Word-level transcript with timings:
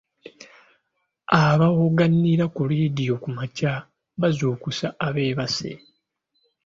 Abawogganira 1.43 2.43
mu 2.53 2.63
leediyo 2.69 3.15
ku 3.23 3.29
makya 3.37 3.73
bazuukusa 4.19 4.87
abeebase. 5.07 5.71